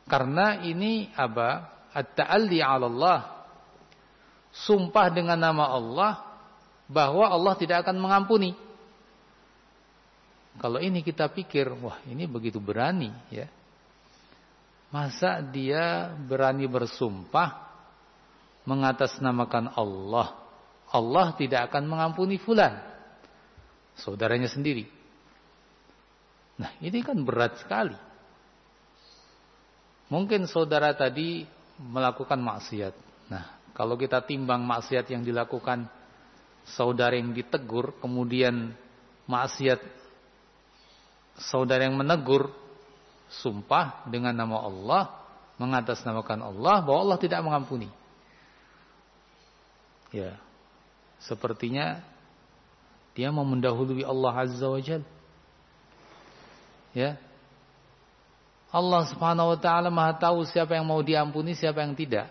Karena 0.09 0.65
ini 0.65 1.13
apa? 1.15 1.69
At-ta'alli 1.93 2.59
'ala 2.65 2.87
Allah. 2.89 3.21
Sumpah 4.51 5.13
dengan 5.13 5.39
nama 5.39 5.69
Allah 5.71 6.13
bahwa 6.89 7.29
Allah 7.29 7.55
tidak 7.55 7.85
akan 7.85 8.01
mengampuni. 8.01 8.57
Kalau 10.59 10.83
ini 10.83 11.07
kita 11.07 11.31
pikir, 11.31 11.71
wah 11.79 11.99
ini 12.11 12.27
begitu 12.27 12.59
berani 12.59 13.15
ya. 13.31 13.47
Masa 14.89 15.45
dia 15.45 16.11
berani 16.17 16.65
bersumpah 16.65 17.69
mengatasnamakan 18.65 19.77
Allah 19.77 20.49
Allah 20.89 21.37
tidak 21.37 21.69
akan 21.69 21.85
mengampuni 21.85 22.41
fulan. 22.41 22.81
Saudaranya 23.99 24.49
sendiri. 24.49 24.89
Nah 26.57 26.73
ini 26.81 27.05
kan 27.05 27.19
berat 27.21 27.61
sekali. 27.61 27.97
Mungkin 30.09 30.49
saudara 30.49 30.97
tadi 30.97 31.45
melakukan 31.77 32.41
maksiat. 32.41 32.95
Nah 33.29 33.45
kalau 33.77 34.01
kita 34.01 34.25
timbang 34.25 34.65
maksiat 34.65 35.13
yang 35.13 35.21
dilakukan 35.21 35.93
saudara 36.65 37.13
yang 37.21 37.37
ditegur, 37.37 38.01
kemudian 38.01 38.73
maksiat 39.29 39.98
saudara 41.39 41.87
yang 41.87 41.95
menegur, 41.95 42.51
sumpah 43.29 44.07
dengan 44.11 44.35
nama 44.35 44.63
Allah, 44.63 45.03
mengatasnamakan 45.59 46.49
Allah 46.51 46.83
bahwa 46.83 46.99
Allah 47.09 47.19
tidak 47.19 47.41
mengampuni. 47.43 47.91
Ya, 50.09 50.41
Sepertinya 51.19 51.99
dia 53.19 53.35
mau 53.35 53.43
mendahului 53.43 54.07
Allah 54.07 54.33
Azza 54.47 54.67
wa 54.71 54.79
Jal. 54.79 55.03
Ya. 56.95 57.19
Allah 58.71 59.03
Subhanahu 59.11 59.57
wa 59.57 59.59
taala 59.59 59.89
Maha 59.91 60.15
tahu 60.15 60.47
siapa 60.47 60.79
yang 60.79 60.87
mau 60.87 61.03
diampuni, 61.03 61.59
siapa 61.59 61.83
yang 61.83 61.99
tidak. 61.99 62.31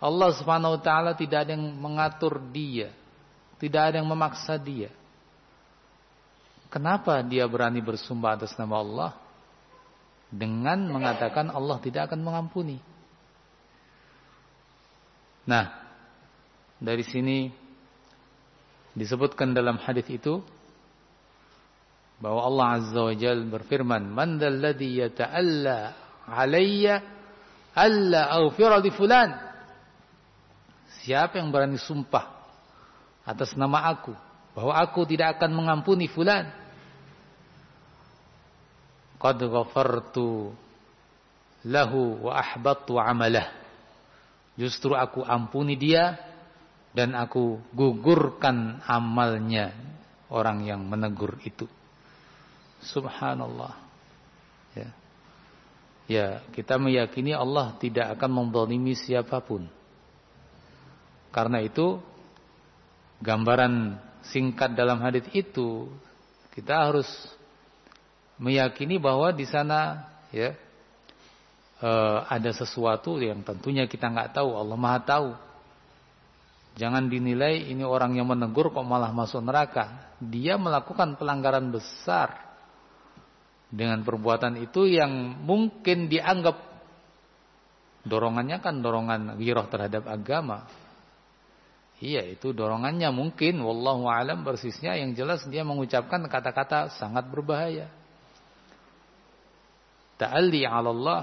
Allah 0.00 0.32
Subhanahu 0.32 0.80
wa 0.80 0.80
taala 0.80 1.12
tidak 1.12 1.44
ada 1.44 1.52
yang 1.52 1.76
mengatur 1.76 2.40
dia, 2.48 2.88
tidak 3.60 3.92
ada 3.92 4.00
yang 4.00 4.08
memaksa 4.08 4.56
dia. 4.56 4.88
Kenapa 6.70 7.18
dia 7.26 7.50
berani 7.50 7.82
bersumpah 7.82 8.38
atas 8.38 8.54
nama 8.54 8.78
Allah? 8.78 9.10
Dengan 10.30 10.86
mengatakan 10.86 11.50
Allah 11.50 11.82
tidak 11.82 12.06
akan 12.06 12.22
mengampuni. 12.22 12.78
Nah, 15.50 15.66
dari 16.78 17.02
sini 17.02 17.50
disebutkan 18.94 19.50
dalam 19.50 19.82
hadis 19.82 20.06
itu 20.06 20.38
bahwa 22.22 22.46
Allah 22.46 22.66
Azza 22.78 23.00
wa 23.00 23.14
Jalla 23.18 23.50
berfirman, 23.50 24.06
"Man 24.06 24.38
dzalladzi 24.38 24.88
yata'alla 25.02 25.78
'alayya 26.30 26.94
alla 27.74 28.30
aghfira 28.38 28.78
li 28.78 28.94
fulan?" 28.94 29.34
Siapa 31.02 31.42
yang 31.42 31.50
berani 31.50 31.80
sumpah 31.80 32.28
atas 33.24 33.56
nama 33.56 33.88
aku 33.88 34.12
bahwa 34.52 34.76
aku 34.76 35.08
tidak 35.08 35.40
akan 35.40 35.50
mengampuni 35.56 36.06
fulan? 36.06 36.59
Qad 39.20 39.36
ghafartu 39.44 40.56
lahu 41.68 42.24
wa 42.24 42.40
ahbattu 42.40 42.96
'amalah. 42.96 43.52
Justru 44.56 44.96
aku 44.96 45.20
ampuni 45.24 45.76
dia 45.76 46.16
dan 46.96 47.12
aku 47.12 47.60
gugurkan 47.76 48.80
amalnya 48.88 49.76
orang 50.32 50.64
yang 50.64 50.80
menegur 50.82 51.36
itu. 51.44 51.68
Subhanallah. 52.80 53.76
Ya. 54.72 54.88
Ya, 56.10 56.26
kita 56.50 56.74
meyakini 56.80 57.36
Allah 57.36 57.76
tidak 57.78 58.18
akan 58.18 58.30
menzalimi 58.34 58.98
siapa 58.98 59.38
pun. 59.44 59.68
Karena 61.30 61.62
itu 61.62 62.02
gambaran 63.22 64.00
singkat 64.26 64.74
dalam 64.74 64.98
hadis 64.98 65.22
itu 65.30 65.86
kita 66.50 66.90
harus 66.90 67.06
meyakini 68.40 68.96
bahwa 68.96 69.30
di 69.30 69.44
sana 69.44 70.08
ya 70.32 70.56
eh, 71.84 72.18
ada 72.24 72.50
sesuatu 72.56 73.20
yang 73.20 73.44
tentunya 73.44 73.84
kita 73.84 74.08
nggak 74.08 74.40
tahu 74.40 74.56
Allah 74.56 74.78
Maha 74.80 75.00
tahu 75.04 75.30
jangan 76.80 77.06
dinilai 77.06 77.68
ini 77.68 77.84
orang 77.84 78.16
yang 78.16 78.26
menegur 78.26 78.72
kok 78.72 78.86
malah 78.86 79.12
masuk 79.12 79.44
neraka 79.44 80.10
dia 80.18 80.56
melakukan 80.56 81.20
pelanggaran 81.20 81.68
besar 81.68 82.50
dengan 83.70 84.02
perbuatan 84.02 84.58
itu 84.58 84.90
yang 84.90 85.38
mungkin 85.46 86.10
dianggap 86.10 86.58
dorongannya 88.02 88.58
kan 88.58 88.82
dorongan 88.82 89.38
giroh 89.38 89.70
terhadap 89.70 90.10
agama. 90.10 90.66
Iya 92.00 92.24
itu 92.32 92.56
dorongannya 92.56 93.12
mungkin 93.12 93.60
wallahu 93.60 94.08
alam 94.08 94.40
persisnya 94.40 94.96
yang 94.96 95.12
jelas 95.12 95.44
dia 95.46 95.62
mengucapkan 95.62 96.24
kata-kata 96.26 96.90
sangat 96.96 97.28
berbahaya. 97.28 97.92
Ta'alli 100.20 100.68
'ala 100.68 100.92
Allah 100.92 101.22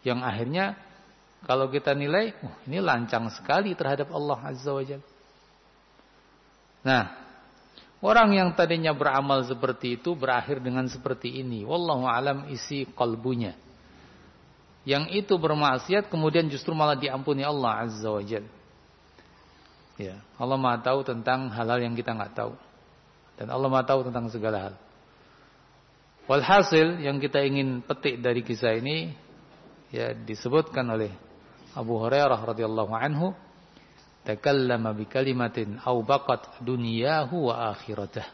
yang 0.00 0.24
akhirnya 0.24 0.80
kalau 1.44 1.68
kita 1.68 1.92
nilai 1.92 2.32
oh, 2.40 2.56
ini 2.64 2.80
lancang 2.80 3.28
sekali 3.28 3.76
terhadap 3.76 4.08
Allah 4.16 4.38
Azza 4.40 4.72
wa 4.72 4.80
Jalla. 4.80 5.06
Nah, 6.86 7.26
Orang 8.04 8.36
yang 8.36 8.52
tadinya 8.52 8.92
beramal 8.92 9.40
seperti 9.48 9.96
itu 9.96 10.12
berakhir 10.12 10.60
dengan 10.60 10.84
seperti 10.84 11.40
ini. 11.40 11.64
Wallahu 11.64 12.04
alam 12.04 12.44
isi 12.52 12.84
kalbunya. 12.92 13.56
Yang 14.86 15.26
itu 15.26 15.34
bermaksiat 15.34 16.12
kemudian 16.12 16.46
justru 16.46 16.76
malah 16.76 16.94
diampuni 16.94 17.42
Allah 17.42 17.88
Azza 17.88 18.06
wa 18.06 18.22
Jal. 18.22 18.44
Ya, 19.96 20.20
Allah 20.36 20.60
Maha 20.60 20.78
tahu 20.84 21.02
tentang 21.08 21.48
hal-hal 21.50 21.80
yang 21.80 21.96
kita 21.96 22.12
nggak 22.12 22.36
tahu. 22.36 22.52
Dan 23.40 23.48
Allah 23.48 23.66
Maha 23.72 23.82
tahu 23.88 24.06
tentang 24.06 24.28
segala 24.28 24.70
hal. 24.70 24.74
Walhasil 26.26 26.98
yang 27.06 27.22
kita 27.22 27.38
ingin 27.38 27.86
petik 27.86 28.18
dari 28.18 28.42
kisah 28.42 28.74
ini 28.74 29.14
ya 29.94 30.10
disebutkan 30.10 30.82
oleh 30.90 31.14
Abu 31.70 32.02
Hurairah 32.02 32.42
radhiyallahu 32.42 32.90
anhu 32.98 33.30
takallama 34.26 34.90
bi 34.90 35.06
kalimatin 35.06 35.78
au 35.86 36.02
baqat 36.02 36.58
dunyahu 36.66 37.46
wa 37.46 37.70
akhiratah. 37.70 38.26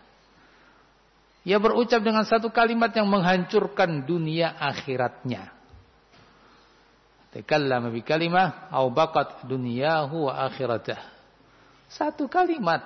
Ia 1.44 1.60
berucap 1.60 2.00
dengan 2.00 2.24
satu 2.24 2.48
kalimat 2.48 2.94
yang 2.96 3.12
menghancurkan 3.12 4.08
dunia 4.08 4.56
akhiratnya. 4.56 5.52
Takallama 7.36 7.92
bi 7.92 8.00
kalimah 8.00 8.72
au 8.72 8.88
baqat 8.88 9.44
dunyahu 9.44 10.32
wa 10.32 10.48
akhiratah. 10.48 11.12
Satu 11.92 12.24
kalimat 12.24 12.80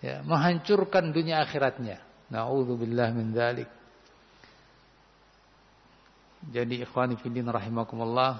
ya, 0.00 0.24
menghancurkan 0.24 1.12
dunia 1.12 1.44
akhiratnya. 1.44 2.00
Nauzubillah 2.32 3.12
min 3.12 3.36
dzalik. 3.36 3.81
Jadi 6.42 6.82
ikhwani 6.82 7.14
fillah 7.22 7.54
rahimakumullah 7.54 8.32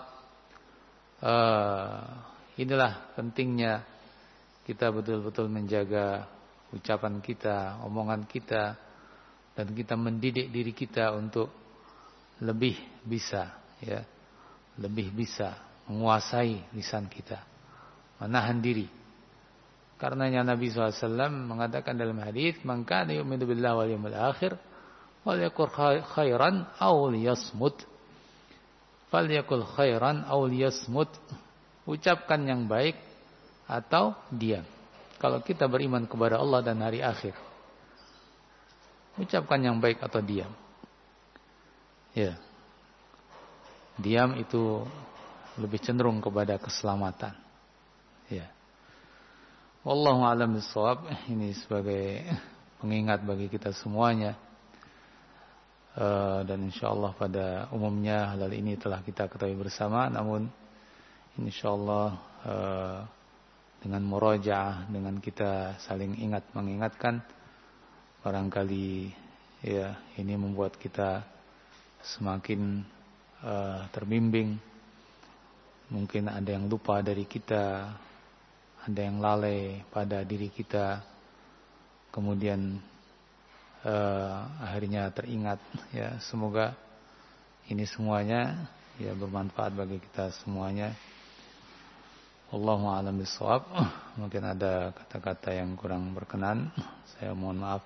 uh, 1.22 2.32
Inilah 2.60 3.16
pentingnya 3.16 3.80
kita 4.68 4.92
betul-betul 4.92 5.48
menjaga 5.48 6.28
ucapan 6.76 7.24
kita, 7.24 7.80
omongan 7.80 8.28
kita, 8.28 8.76
dan 9.56 9.72
kita 9.72 9.96
mendidik 9.96 10.52
diri 10.52 10.76
kita 10.76 11.16
untuk 11.16 11.48
lebih 12.44 12.76
bisa, 13.04 13.56
ya, 13.80 14.04
lebih 14.76 15.16
bisa 15.16 15.56
menguasai 15.88 16.76
lisan 16.76 17.08
kita, 17.08 17.40
menahan 18.20 18.60
diri. 18.60 18.88
Karenanya 19.96 20.44
Nabi 20.44 20.68
SAW 20.68 21.32
mengatakan 21.32 21.96
dalam 21.96 22.18
hadis, 22.20 22.60
"Man 22.68 22.84
kana 22.84 23.16
yu'minu 23.16 23.48
billahi 23.48 23.74
wal 23.76 23.90
yawmil 23.96 24.18
akhir, 24.18 24.52
wal 25.24 25.40
yakul 25.40 25.72
khairan 26.04 26.68
aw 26.76 26.96
liyasmut." 27.08 27.91
Falyakul 29.12 29.68
khairan 29.76 30.24
aw 30.24 30.48
ucapkan 31.84 32.40
yang 32.48 32.64
baik 32.64 32.96
atau 33.68 34.16
diam. 34.32 34.64
Kalau 35.20 35.44
kita 35.44 35.68
beriman 35.68 36.08
kepada 36.08 36.40
Allah 36.40 36.64
dan 36.64 36.80
hari 36.80 37.04
akhir, 37.04 37.36
ucapkan 39.20 39.60
yang 39.60 39.76
baik 39.78 40.00
atau 40.00 40.24
diam. 40.24 40.50
Ya. 42.16 42.40
Diam 44.00 44.32
itu 44.40 44.88
lebih 45.60 45.78
cenderung 45.84 46.24
kepada 46.24 46.56
keselamatan. 46.56 47.36
Ya. 48.32 48.48
Wallahu 49.84 50.24
a'lam 50.24 50.56
bishawab. 50.56 51.04
Ini 51.28 51.52
sebagai 51.60 52.24
pengingat 52.80 53.20
bagi 53.22 53.52
kita 53.52 53.76
semuanya. 53.76 54.40
Uh, 55.92 56.40
dan 56.48 56.72
insyaallah 56.72 57.12
pada 57.12 57.68
umumnya 57.68 58.32
hal 58.32 58.48
ini 58.48 58.80
telah 58.80 59.04
kita 59.04 59.28
ketahui 59.28 59.60
bersama. 59.60 60.08
Namun 60.08 60.48
insyaallah 61.36 62.08
uh, 62.48 62.98
dengan 63.76 64.00
murojaah 64.08 64.88
dengan 64.88 65.20
kita 65.20 65.76
saling 65.84 66.16
ingat 66.16 66.48
mengingatkan 66.56 67.20
barangkali 68.24 69.12
ya 69.60 70.00
ini 70.16 70.32
membuat 70.32 70.80
kita 70.80 71.28
semakin 72.00 72.80
uh, 73.44 73.84
terbimbing. 73.92 74.56
Mungkin 75.92 76.32
ada 76.32 76.56
yang 76.56 76.72
lupa 76.72 77.04
dari 77.04 77.28
kita 77.28 77.92
ada 78.82 79.00
yang 79.00 79.20
lalai 79.20 79.84
pada 79.92 80.24
diri 80.24 80.48
kita. 80.48 81.04
Kemudian 82.08 82.80
uh, 83.86 84.48
akhirnya 84.62 85.10
teringat 85.14 85.58
ya 85.94 86.18
semoga 86.24 86.74
ini 87.70 87.86
semuanya 87.86 88.68
ya 88.98 89.14
bermanfaat 89.14 89.72
bagi 89.74 90.02
kita 90.02 90.34
semuanya 90.42 90.92
Allahu 92.52 92.84
a'lam 92.84 93.16
bishawab. 93.16 93.64
Mungkin 94.20 94.44
ada 94.44 94.92
kata-kata 94.92 95.56
yang 95.56 95.72
kurang 95.72 96.12
berkenan. 96.12 96.68
Saya 97.16 97.32
mohon 97.32 97.56
maaf 97.56 97.80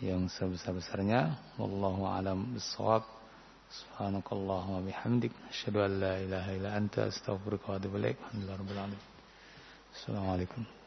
yang 0.00 0.32
sebesar-besarnya. 0.32 1.36
Wallahu 1.60 2.08
a'lam 2.08 2.56
bishawab. 2.56 3.04
Subhanakallahumma 3.68 4.80
bihamdik 4.82 5.36
asyhadu 5.52 5.84
an 5.84 5.92
la 6.00 6.14
ilaha 6.24 6.50
illa 6.56 6.70
anta 6.72 7.12
astaghfiruka 7.12 7.70
wa 7.70 7.76
atubu 7.76 8.00
ilaik. 8.00 8.16
Alhamdulillah 8.18 8.58
rabbil 8.64 8.80
alamin. 8.80 9.00
Assalamualaikum. 9.92 10.79